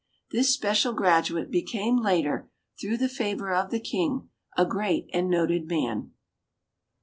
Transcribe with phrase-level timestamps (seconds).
[0.31, 5.67] This special graduate became later, through the favour of the King, a great and noted
[5.67, 6.13] man.